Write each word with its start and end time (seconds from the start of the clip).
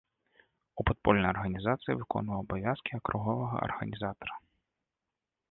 У 0.83 0.85
падпольнай 0.89 1.29
арганізацыі 1.33 1.97
выконваў 1.99 2.37
абавязкі 2.45 2.91
акруговага 3.01 3.55
арганізатара. 3.69 4.35